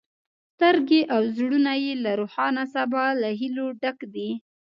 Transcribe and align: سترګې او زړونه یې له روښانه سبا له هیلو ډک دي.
سترګې 0.55 1.01
او 1.13 1.21
زړونه 1.35 1.73
یې 1.83 1.93
له 2.03 2.11
روښانه 2.19 2.63
سبا 2.75 3.05
له 3.21 3.29
هیلو 3.39 3.65
ډک 3.81 3.99
دي. 4.13 4.29